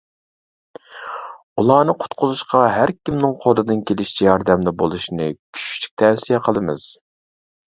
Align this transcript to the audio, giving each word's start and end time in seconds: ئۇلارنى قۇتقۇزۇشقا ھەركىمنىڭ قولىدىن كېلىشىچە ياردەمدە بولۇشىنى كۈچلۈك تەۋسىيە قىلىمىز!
ئۇلارنى 1.63 1.93
قۇتقۇزۇشقا 1.99 2.61
ھەركىمنىڭ 2.77 3.35
قولىدىن 3.43 3.83
كېلىشىچە 3.91 4.27
ياردەمدە 4.29 4.75
بولۇشىنى 4.83 5.29
كۈچلۈك 5.43 5.95
تەۋسىيە 6.05 6.41
قىلىمىز! 6.49 6.89